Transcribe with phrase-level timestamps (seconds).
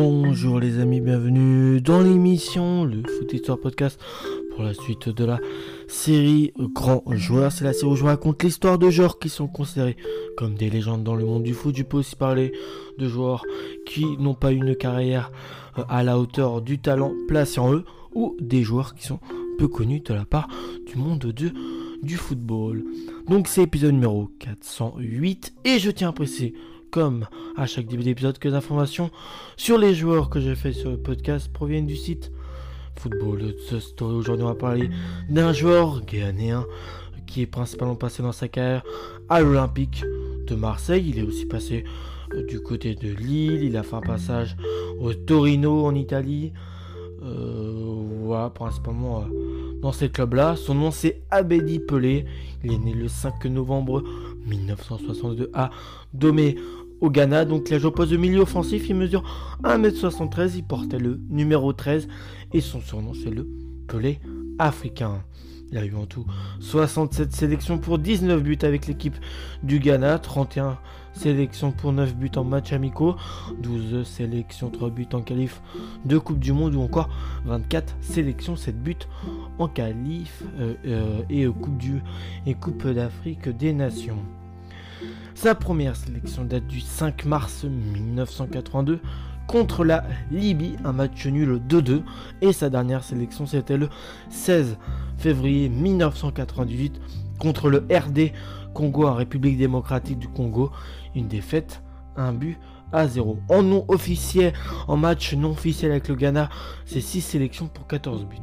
[0.00, 3.98] Bonjour les amis, bienvenue dans l'émission Le Foot Histoire Podcast
[4.54, 5.40] pour la suite de la
[5.88, 7.50] série Grands Joueurs.
[7.50, 9.96] C'est la série où je raconte l'histoire de joueurs qui sont considérés
[10.36, 11.76] comme des légendes dans le monde du foot.
[11.76, 12.52] Je peux aussi parler
[12.96, 13.44] de joueurs
[13.86, 15.32] qui n'ont pas une carrière
[15.78, 17.84] euh, à la hauteur du talent placé en eux
[18.14, 19.18] ou des joueurs qui sont
[19.58, 20.46] peu connus de la part
[20.86, 21.52] du monde de,
[22.04, 22.84] du football.
[23.26, 26.54] Donc c'est épisode numéro 408 et je tiens à préciser
[26.90, 29.10] comme à chaque début d'épisode, que les informations
[29.56, 32.30] sur les joueurs que j'ai fait sur le podcast proviennent du site
[32.96, 34.14] Football Story.
[34.14, 34.90] Aujourd'hui, on va parler
[35.28, 36.66] d'un joueur ghanéen
[37.26, 38.82] qui est principalement passé dans sa carrière
[39.28, 40.04] à l'Olympique
[40.46, 41.04] de Marseille.
[41.08, 41.84] Il est aussi passé
[42.34, 43.62] euh, du côté de Lille.
[43.62, 44.56] Il a fait un passage
[44.98, 46.52] au Torino en Italie.
[47.22, 47.78] Euh,
[48.22, 50.56] voilà, principalement euh, dans ces clubs-là.
[50.56, 52.24] Son nom c'est Abedi Pelé.
[52.64, 54.02] Il est né le 5 novembre
[54.46, 55.70] 1962 à
[56.14, 56.56] Domé
[57.00, 57.44] au Ghana.
[57.44, 58.88] Donc il a joué au poste de milieu offensif.
[58.88, 59.22] Il mesure
[59.64, 60.52] 1m73.
[60.56, 62.08] Il portait le numéro 13.
[62.52, 63.46] Et son surnom c'est le
[63.86, 64.20] Pelé
[64.58, 65.22] africain.
[65.70, 66.24] Il a eu en tout
[66.60, 69.16] 67 sélections pour 19 buts avec l'équipe
[69.62, 70.78] du Ghana, 31
[71.12, 73.16] sélections pour 9 buts en match amicaux,
[73.60, 75.60] 12 sélections, 3 buts en qualif
[76.06, 77.10] de Coupe du Monde ou encore
[77.44, 78.96] 24 sélections, 7 buts
[79.58, 82.02] en qualif euh, euh, du
[82.46, 84.24] et Coupe d'Afrique des Nations.
[85.40, 88.98] Sa première sélection date du 5 mars 1982
[89.46, 92.02] contre la Libye, un match nul 2-2.
[92.40, 93.88] Et sa dernière sélection, c'était le
[94.30, 94.78] 16
[95.16, 97.00] février 1998
[97.38, 98.32] contre le RD
[98.74, 100.72] Congo en République démocratique du Congo.
[101.14, 101.84] Une défaite,
[102.16, 102.58] un but
[102.90, 103.38] à 0.
[103.48, 104.52] En non officiel,
[104.88, 106.48] en match non officiel avec le Ghana,
[106.84, 108.38] c'est 6 sélections pour 14 buts.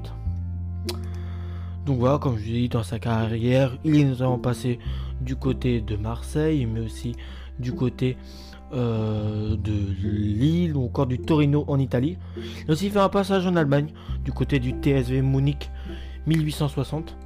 [1.86, 4.80] Donc voilà, comme je l'ai dit dans sa carrière, il est notamment passé
[5.26, 7.16] du côté de Marseille, mais aussi
[7.60, 8.18] du côté
[8.74, 9.74] euh, de
[10.04, 12.18] Lille ou encore du Torino en Italie.
[12.38, 13.90] Il a aussi fait un passage en Allemagne,
[14.24, 15.70] du côté du TSV Munich
[16.28, 17.18] 1860.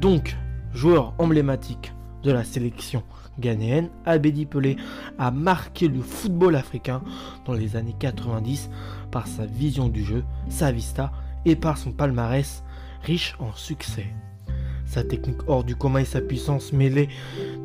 [0.00, 0.36] Donc,
[0.72, 1.92] joueur emblématique
[2.22, 3.02] de la sélection
[3.38, 4.76] ghanéenne, Abedi Pelé
[5.18, 7.02] a marqué le football africain
[7.46, 8.70] dans les années 90
[9.10, 11.12] par sa vision du jeu, sa vista
[11.44, 12.64] et par son palmarès
[13.02, 14.06] riche en succès.
[14.88, 17.08] Sa technique hors du commun et sa puissance mêlée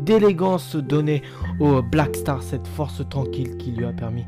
[0.02, 1.22] d'élégance donnait
[1.62, 4.26] au Black Star cette force tranquille qui lui a permis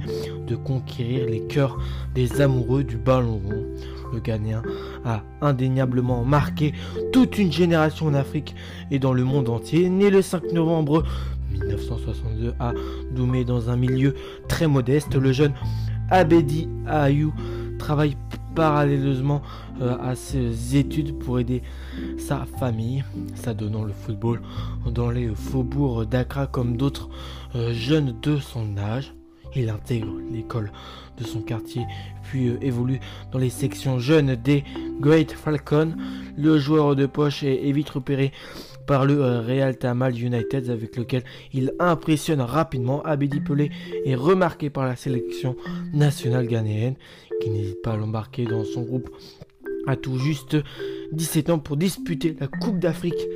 [0.47, 1.77] de conquérir les cœurs
[2.13, 3.65] des amoureux du ballon rond.
[4.13, 4.61] Le Ghanéen
[5.03, 6.73] a indéniablement marqué
[7.11, 8.55] toute une génération en Afrique
[8.91, 9.89] et dans le monde entier.
[9.89, 11.03] Né le 5 novembre
[11.51, 12.73] 1962 à
[13.11, 14.15] Doumé dans un milieu
[14.47, 15.53] très modeste, le jeune
[16.09, 17.33] Abedi Ayou
[17.77, 18.15] travaille
[18.55, 19.41] parallèlement
[19.81, 21.61] euh, à ses études pour aider
[22.17, 23.03] sa famille,
[23.35, 24.41] s'adonnant le football
[24.89, 27.09] dans les faubourgs d'Accra comme d'autres
[27.55, 29.13] euh, jeunes de son âge.
[29.55, 30.71] Il intègre l'école
[31.17, 31.83] de son quartier,
[32.23, 32.99] puis euh, évolue
[33.31, 34.63] dans les sections jeunes des
[34.99, 35.93] Great Falcons.
[36.37, 38.31] Le joueur de poche est, vite repéré
[38.85, 41.23] par le Real Tamal United avec lequel
[41.53, 43.01] il impressionne rapidement.
[43.03, 43.71] Abedi Pelé
[44.05, 45.55] est remarqué par la sélection
[45.93, 46.95] nationale ghanéenne
[47.41, 49.09] qui n'hésite pas à l'embarquer dans son groupe
[49.87, 50.57] à tout juste
[51.13, 53.27] 17 ans pour disputer la Coupe d'Afrique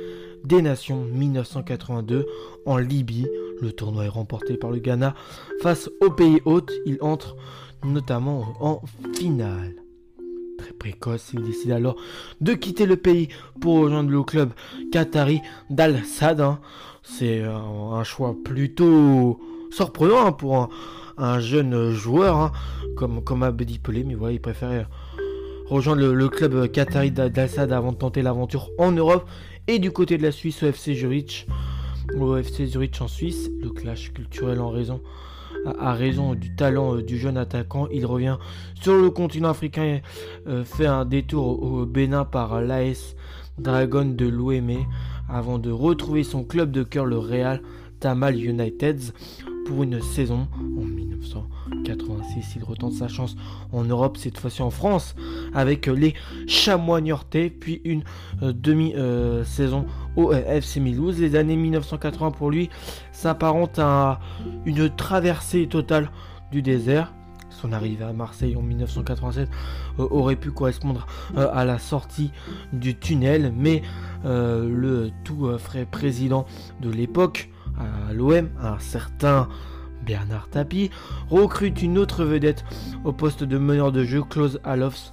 [0.44, 2.26] des Nations 1982
[2.66, 3.26] en Libye.
[3.60, 5.14] Le tournoi est remporté par le Ghana
[5.62, 6.72] face au pays hôte.
[6.86, 7.36] Il entre
[7.84, 8.82] notamment en
[9.14, 9.74] finale.
[10.58, 11.96] Très précoce, il décide alors
[12.40, 13.28] de quitter le pays
[13.60, 14.50] pour rejoindre le club
[14.92, 16.40] qatari d'Al Sadd.
[16.40, 16.60] Hein.
[17.02, 20.68] C'est un choix plutôt surprenant hein, pour
[21.16, 22.52] un, jeune joueur hein,
[22.96, 24.88] comme, comme Abedi Pelé, mais voilà, il préfère
[25.70, 29.28] rejoindre le, club qatari d'Al-Sadd avant de tenter l'aventure en Europe.
[29.68, 31.46] Et du côté de la Suisse, au FC Zurich,
[32.18, 35.00] au FC Zurich en Suisse, le clash culturel en raison
[35.78, 37.86] a raison du talent euh, du jeune attaquant.
[37.92, 38.38] Il revient
[38.74, 40.02] sur le continent africain et
[40.46, 43.14] euh, fait un détour au Bénin par l'AS
[43.58, 44.86] Dragon de l'Ouémé
[45.28, 47.60] avant de retrouver son club de cœur, le Real
[48.00, 49.00] Tamal United,
[49.70, 52.54] pour une saison en 1986.
[52.56, 53.36] Il retente sa chance
[53.72, 55.14] en Europe, cette fois-ci en France,
[55.54, 56.14] avec les
[56.48, 58.02] Chamois Niortais, puis une
[58.42, 59.86] euh, demi-saison
[60.16, 61.20] au FC Milouz.
[61.20, 62.68] Les années 1980 pour lui
[63.12, 64.18] s'apparentent à
[64.66, 66.10] une traversée totale
[66.50, 67.14] du désert.
[67.50, 69.48] Son arrivée à Marseille en 1987
[70.00, 71.06] euh, aurait pu correspondre
[71.36, 72.32] euh, à la sortie
[72.72, 73.82] du tunnel, mais
[74.24, 76.44] le tout frais président
[76.82, 77.49] de l'époque
[77.80, 79.48] à l'OM, un certain
[80.04, 80.90] Bernard Tapie,
[81.28, 82.64] recrute une autre vedette
[83.04, 85.12] au poste de meneur de jeu, Klaus Alofs,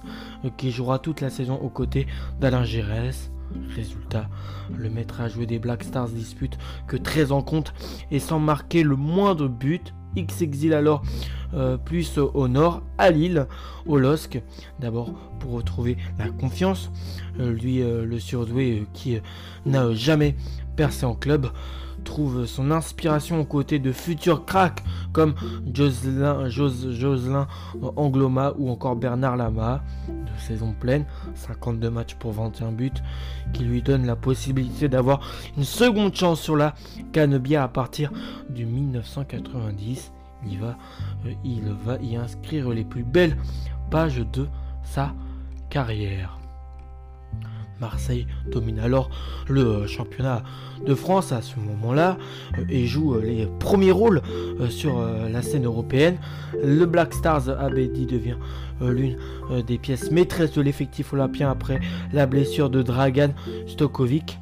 [0.56, 2.06] qui jouera toute la saison aux côtés
[2.40, 3.30] d'Alain Giresse.
[3.74, 4.28] Résultat,
[4.76, 7.72] le maître à jouer des Black Stars dispute que 13 en compte
[8.10, 11.02] et sans marquer le moindre but Il s'exile alors
[11.84, 13.46] plus au nord, à Lille,
[13.86, 14.42] au LOSC,
[14.80, 16.90] d'abord pour retrouver la confiance.
[17.38, 19.18] lui, le surdoué qui
[19.64, 20.36] n'a jamais
[20.76, 21.48] percé en club,
[22.04, 25.34] trouve son inspiration aux côtés de futurs cracks comme
[25.72, 27.46] Jocelyn, Jocelyn
[27.96, 31.04] Angloma ou encore Bernard Lama de saison pleine,
[31.34, 32.90] 52 matchs pour 21 buts,
[33.52, 35.20] qui lui donne la possibilité d'avoir
[35.56, 36.74] une seconde chance sur la
[37.12, 38.12] Canebière à partir
[38.48, 40.12] du 1990.
[40.46, 40.78] Il va,
[41.26, 43.36] euh, il va y inscrire les plus belles
[43.90, 44.46] pages de
[44.84, 45.12] sa
[45.68, 46.37] carrière.
[47.80, 49.10] Marseille domine alors
[49.48, 50.42] le euh, championnat
[50.84, 52.18] de France à ce moment-là
[52.58, 54.22] euh, et joue euh, les premiers rôles
[54.70, 56.18] sur la scène européenne.
[56.62, 58.36] Le Black Stars Abedi devient
[58.80, 59.16] l'une
[59.66, 61.80] des pièces maîtresses de l'effectif olympien après
[62.12, 63.30] la blessure de Dragan
[63.66, 64.38] Stokovic,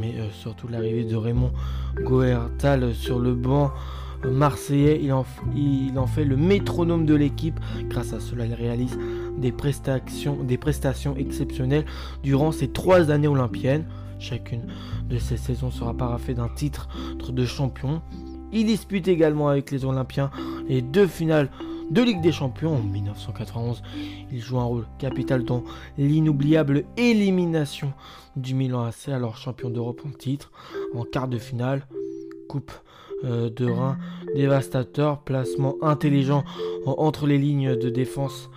[0.00, 1.52] mais surtout l'arrivée de Raymond
[2.02, 3.72] Goertal sur le banc
[4.24, 5.00] marseillais.
[5.02, 5.24] Il en,
[5.54, 7.58] il en fait le métronome de l'équipe.
[7.88, 8.98] Grâce à cela, il réalise
[9.38, 11.84] des prestations, exceptionnelles
[12.22, 13.86] durant ces trois années olympiennes.
[14.18, 14.62] Chacune
[15.08, 16.88] de ces saisons sera paraffée d'un titre
[17.30, 18.02] de champion.
[18.52, 20.30] Il dispute également avec les Olympiens
[20.68, 21.50] les deux finales
[21.90, 23.82] de Ligue des Champions en 1991.
[24.32, 25.62] Il joue un rôle capital dans
[25.98, 27.92] l'inoubliable élimination
[28.36, 30.50] du Milan AC, alors champion d'Europe en titre,
[30.94, 31.86] en quart de finale,
[32.48, 32.72] Coupe
[33.24, 33.98] euh, de Rhin
[34.34, 36.44] dévastateur, placement intelligent
[36.84, 38.50] entre les lignes de défense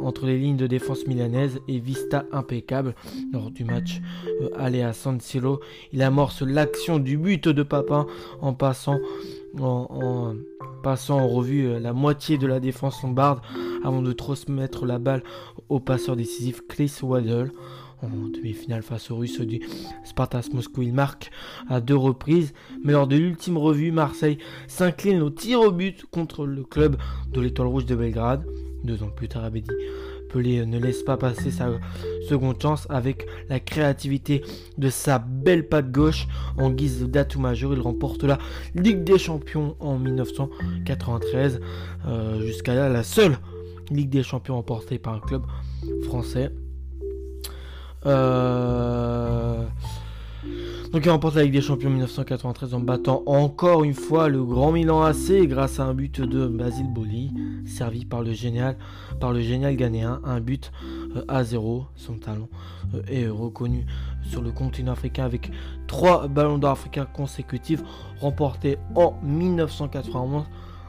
[0.00, 2.94] entre les lignes de défense milanaises et vista impeccable
[3.32, 4.00] lors du match
[4.42, 5.60] euh, aller à San Siro.
[5.92, 8.06] Il amorce l'action du but de Papin
[8.40, 8.98] en passant
[9.58, 10.34] en,
[10.82, 13.40] passant en revue euh, la moitié de la défense lombarde
[13.84, 15.22] avant de transmettre la balle
[15.68, 17.52] au passeur décisif Chris Waddle.
[18.02, 19.62] En demi-finale face aux Russes du
[20.04, 21.30] Spartas Moscou, il marque
[21.68, 22.52] à deux reprises,
[22.84, 24.36] mais lors de l'ultime revue, Marseille
[24.68, 26.98] s'incline au tir au but contre le club
[27.32, 28.44] de l'Étoile Rouge de Belgrade.
[28.86, 29.68] Deux ans plus tard, Abedi
[30.32, 31.70] Pelé ne laisse pas passer sa
[32.28, 34.44] seconde chance avec la créativité
[34.78, 37.72] de sa belle patte gauche en guise d'atout majeur.
[37.72, 38.38] Il remporte la
[38.76, 41.60] Ligue des Champions en 1993.
[42.06, 43.38] Euh, jusqu'à là, la seule
[43.90, 45.42] Ligue des Champions remportée par un club
[46.04, 46.52] français.
[48.06, 49.66] Euh,
[50.92, 54.72] donc il remporte la Ligue des Champions 1993 en battant encore une fois le Grand
[54.72, 57.32] Milan AC grâce à un but de Basile Boli,
[57.66, 58.76] servi par le génial,
[59.20, 60.72] par le génial Ghanéen, un but
[61.16, 61.86] euh, à zéro.
[61.96, 62.48] Son talent
[62.94, 63.86] euh, est reconnu
[64.22, 65.50] sur le continent africain avec
[65.86, 67.82] trois ballons d'or africains consécutifs
[68.20, 70.44] remportés en 1991,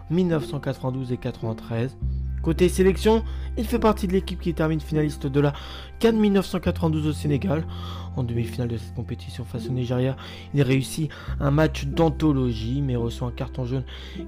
[0.09, 1.97] 1992 et 93.
[2.47, 3.25] Côté sélection,
[3.57, 5.51] il fait partie de l'équipe qui termine finaliste de la
[5.99, 7.65] Cannes 1992 au Sénégal.
[8.15, 10.15] En demi-finale de cette compétition face au Nigeria,
[10.53, 11.11] il réussit
[11.41, 13.83] un match d'anthologie mais reçoit un carton jaune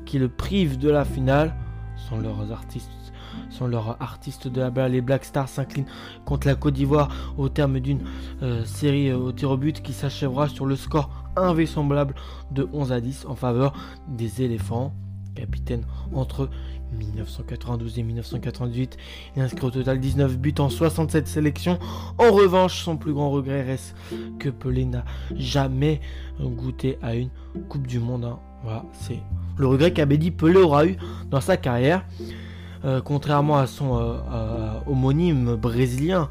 [0.05, 1.55] qui le prive de la finale.
[1.95, 2.91] Sans leurs artistes,
[3.49, 5.87] sans leurs artistes de la balle, les Black Stars s'inclinent
[6.25, 7.07] contre la Côte d'Ivoire
[7.37, 8.01] au terme d'une
[8.41, 12.15] euh, série euh, au tir au but qui s'achèvera sur le score invraisemblable
[12.51, 13.71] de 11 à 10 en faveur
[14.09, 14.93] des éléphants
[15.39, 15.83] capitaine
[16.13, 16.49] entre
[16.93, 18.97] 1992 et 1998.
[19.35, 21.79] Il inscrit au total 19 buts en 67 sélections.
[22.17, 23.95] En revanche, son plus grand regret reste
[24.39, 25.05] que Pelé n'a
[25.35, 26.01] jamais
[26.39, 27.29] goûté à une
[27.67, 28.25] Coupe du Monde.
[28.25, 28.39] Hein.
[28.63, 29.19] Voilà, c'est
[29.57, 30.97] le regret qu'Abedi Pelé aura eu
[31.29, 32.05] dans sa carrière.
[32.85, 36.29] Euh, contrairement à son euh, homonyme brésilien,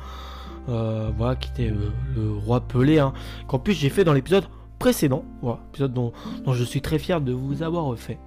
[0.70, 1.70] euh, voilà, qui était
[2.14, 3.12] le roi Pelé, hein.
[3.46, 4.44] qu'en plus j'ai fait dans l'épisode
[4.78, 6.12] précédent, voilà, épisode dont,
[6.46, 8.18] dont je suis très fier de vous avoir fait.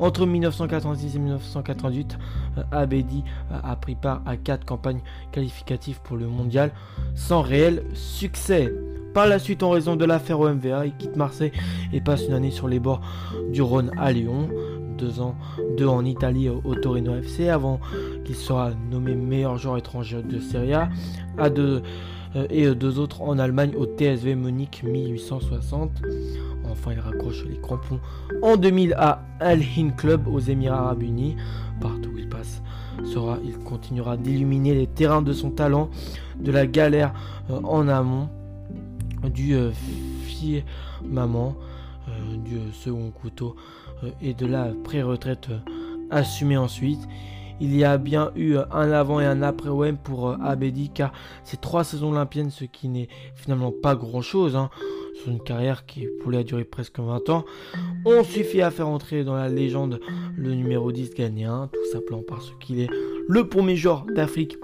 [0.00, 2.18] Entre 1986 et 1988,
[2.58, 5.00] euh, Abedi euh, a pris part à quatre campagnes
[5.32, 6.70] qualificatives pour le mondial
[7.16, 8.72] sans réel succès.
[9.12, 11.50] Par la suite, en raison de l'affaire OMVA, il quitte Marseille
[11.92, 13.00] et passe une année sur les bords
[13.50, 14.48] du Rhône à Lyon.
[14.98, 15.36] Deux ans,
[15.76, 17.80] deux en Italie au Torino FC avant
[18.24, 20.88] qu'il soit nommé meilleur joueur étranger de Serie A.
[21.50, 21.82] Deux,
[22.36, 25.90] euh, et deux autres en Allemagne au TSV Munich 1860.
[26.70, 28.00] Enfin, il raccroche les crampons
[28.42, 31.36] en 2000 à Al Hin Club aux Émirats Arabes Unis.
[31.80, 32.62] Partout où il passe,
[33.04, 35.90] sera, il continuera d'illuminer les terrains de son talent,
[36.38, 37.14] de la galère
[37.50, 38.28] euh, en amont,
[39.32, 39.70] du euh,
[41.04, 41.67] maman, euh,
[42.48, 43.56] du second couteau
[44.22, 45.48] et de la pré-retraite
[46.10, 47.00] assumée ensuite.
[47.60, 51.12] Il y a bien eu un avant et un après OM pour Abedi car
[51.42, 54.54] c'est trois saisons olympiennes, ce qui n'est finalement pas grand chose.
[54.54, 54.70] Hein
[55.18, 57.44] sur une carrière qui pourrait durer presque 20 ans,
[58.04, 60.00] on suffit à faire entrer dans la légende
[60.36, 62.90] le numéro 10 ghanéen, tout simplement parce qu'il est
[63.28, 64.56] le premier joueur d'Afrique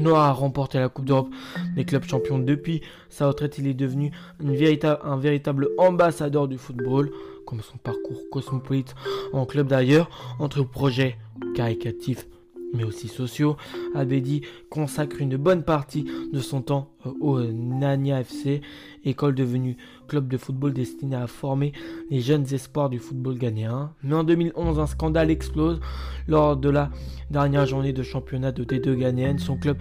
[0.00, 1.28] noir à remporter la Coupe d'Europe
[1.76, 2.38] des clubs champions.
[2.38, 7.10] Depuis sa retraite, il est devenu un véritable ambassadeur du football.
[7.46, 8.94] comme son parcours cosmopolite
[9.32, 11.16] en club d'ailleurs, entre projets
[11.54, 12.26] caricatifs
[12.74, 13.56] mais aussi sociaux,
[13.94, 18.60] Abedi consacre une bonne partie de son temps euh, au Nania FC,
[19.04, 21.72] école devenue club de football destiné à former
[22.10, 23.92] les jeunes espoirs du football ghanéen.
[24.02, 25.80] Mais en 2011, un scandale explose
[26.26, 26.90] lors de la
[27.30, 29.38] dernière journée de championnat de D2 ghanéenne.
[29.38, 29.76] Son club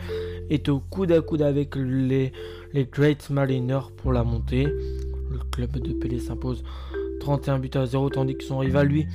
[0.50, 2.32] est au coude à coude avec les,
[2.74, 4.64] les Great Mariners pour la montée.
[4.64, 6.64] Le club de Pelé s'impose
[7.20, 9.08] 31 buts à 0 tandis que son rival lui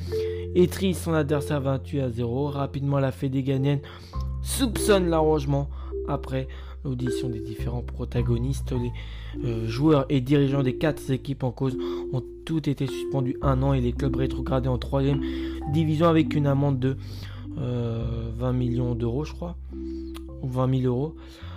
[0.55, 2.47] étrit son adversaire 28 à 0.
[2.49, 3.81] Rapidement, la Fédé ghanéenne
[4.43, 5.69] soupçonne l'arrangement
[6.09, 6.49] après
[6.85, 8.73] l'audition des différents protagonistes.
[8.73, 8.93] Les
[9.45, 11.77] euh, joueurs et dirigeants des quatre équipes en cause
[12.13, 15.21] ont tous été suspendus un an et les clubs rétrogradés en troisième
[15.73, 16.97] division avec une amende de
[17.57, 19.57] 20 euh, millions d'euros, je crois,
[20.43, 21.15] ou 20 000 euros.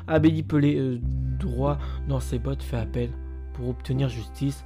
[0.07, 0.99] Abedi Pelé, euh,
[1.39, 3.09] droit dans ses bottes, fait appel
[3.53, 4.63] pour obtenir justice.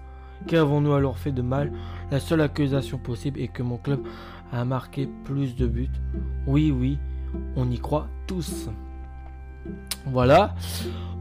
[0.47, 1.71] Qu'avons-nous alors fait de mal?
[2.11, 4.01] La seule accusation possible est que mon club
[4.51, 5.91] a marqué plus de buts.
[6.47, 6.97] Oui, oui,
[7.55, 8.69] on y croit tous.
[10.05, 10.55] Voilà.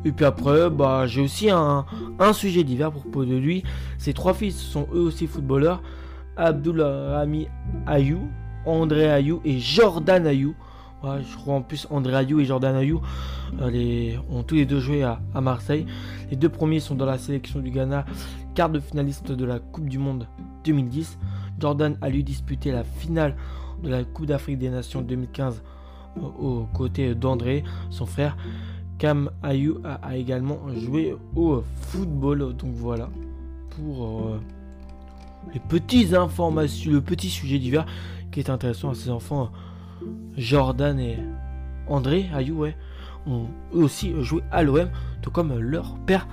[0.05, 1.85] Et puis après, bah, j'ai aussi un,
[2.33, 3.65] sujet divers pour propos de lui.
[3.99, 5.83] Ses trois fils sont eux aussi footballeurs.
[6.37, 7.49] Abdul Rami
[7.87, 8.29] Ayou,
[8.65, 10.55] André Ayou et Jordan Ayou.
[11.03, 13.01] je crois en plus André Ayou et Jordan Ayou
[13.61, 15.85] euh, ont tous les deux joué à, Marseille.
[16.31, 18.07] Les deux premiers sont dans la sélection du Ghana
[18.59, 20.27] quart de finaliste de la Coupe du Monde
[20.65, 21.17] 2010.
[21.61, 23.37] Jordan a lui disputé la finale
[23.85, 25.63] de la Coupe d'Afrique des Nations 2015
[26.17, 28.37] euh, aux côtés d'André, son frère.
[28.99, 32.57] Cam Ayou a, également joué au football.
[32.57, 33.09] Donc voilà
[33.77, 34.41] pour euh,
[35.55, 37.87] les petites informations, le petit sujet divers
[38.33, 39.53] qui est intéressant à ses enfants.
[40.37, 41.17] Jordan et
[41.87, 42.67] André Ayou
[43.25, 44.89] ont aussi joué à l'OM,
[45.23, 46.27] tout comme leur père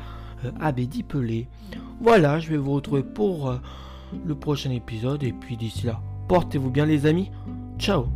[0.59, 1.47] Abedi Pelé.
[2.01, 3.57] Voilà, je vais vous retrouver pour euh,
[4.25, 5.23] le prochain épisode.
[5.23, 7.31] Et puis d'ici là, portez-vous bien les amis.
[7.77, 8.07] Ciao